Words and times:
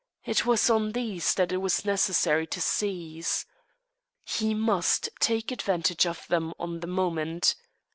It 0.25 0.47
was 0.47 0.67
on 0.67 0.93
these 0.93 1.35
that 1.35 1.51
it 1.51 1.57
was 1.57 1.85
necessary 1.85 2.47
to 2.47 2.59
seize. 2.59 3.45
He 4.25 4.55
must 4.55 5.09
take 5.19 5.51
advantage 5.51 6.07
of 6.07 6.25
them 6.27 6.55
on 6.59 6.79
the 6.79 6.87
moment. 6.87 7.53